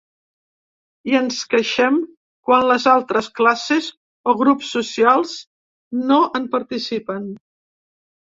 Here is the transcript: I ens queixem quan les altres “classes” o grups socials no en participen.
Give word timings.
I 1.09 1.17
ens 1.17 1.35
queixem 1.51 1.97
quan 2.47 2.63
les 2.71 2.87
altres 2.93 3.27
“classes” 3.41 3.89
o 4.33 4.35
grups 4.41 4.71
socials 4.77 5.35
no 6.13 6.19
en 6.41 6.49
participen. 6.57 7.29